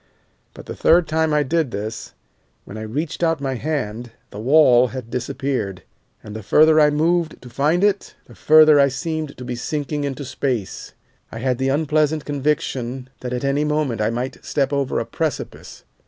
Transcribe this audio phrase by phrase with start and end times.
[0.55, 2.13] But the third time I did this,
[2.65, 5.83] when I reached out my hand, the wall had disappeared,
[6.23, 10.03] and the further I moved to find it the further I seemed to be sinking
[10.03, 10.93] into space.
[11.31, 15.83] I had the unpleasant conviction that at any moment I might step over a precipice.